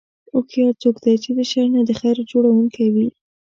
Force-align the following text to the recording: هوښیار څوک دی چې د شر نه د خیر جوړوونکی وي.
هوښیار 0.33 0.73
څوک 0.81 0.95
دی 1.03 1.15
چې 1.23 1.29
د 1.37 1.39
شر 1.51 1.67
نه 1.75 1.81
د 1.85 1.91
خیر 1.99 2.17
جوړوونکی 2.31 2.85
وي. 2.93 3.07